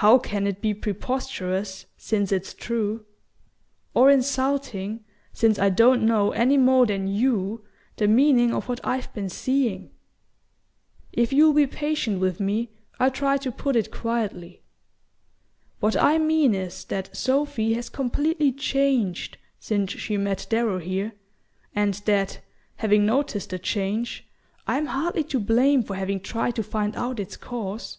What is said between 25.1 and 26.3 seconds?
to blame for having